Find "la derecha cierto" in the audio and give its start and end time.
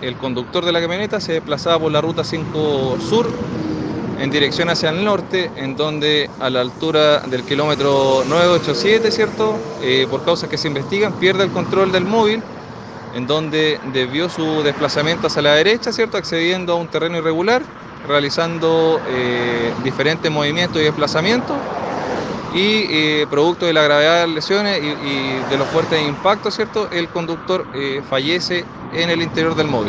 15.42-16.18